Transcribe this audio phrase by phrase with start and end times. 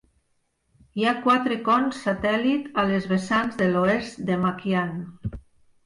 [1.01, 5.01] Hi ha quatre cons satèl·lit a les vessants de l'oest de Makian.